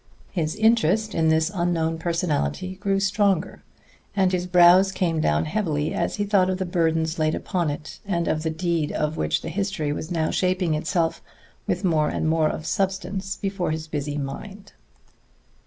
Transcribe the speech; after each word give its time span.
His 0.31 0.55
interest 0.55 1.13
in 1.13 1.29
this 1.29 1.51
unknown 1.53 1.99
personality 1.99 2.73
grew 2.77 2.99
stronger; 2.99 3.61
and 4.15 4.31
his 4.31 4.47
brows 4.47 4.91
came 4.91 5.21
down 5.21 5.45
heavily 5.45 5.93
as 5.93 6.15
he 6.15 6.23
thought 6.25 6.49
of 6.49 6.57
the 6.57 6.65
burdens 6.65 7.19
laid 7.19 7.35
upon 7.35 7.69
it, 7.69 7.99
and 8.03 8.27
of 8.27 8.41
the 8.41 8.49
deed 8.49 8.91
of 8.91 9.15
which 9.15 9.43
the 9.43 9.49
history 9.49 9.93
was 9.93 10.09
now 10.09 10.31
shaping 10.31 10.73
itself 10.73 11.21
with 11.67 11.83
more 11.83 12.09
and 12.09 12.27
more 12.27 12.49
of 12.49 12.65
substance 12.65 13.35
before 13.37 13.69
his 13.69 13.87
busy 13.87 14.17
mind. 14.17 14.71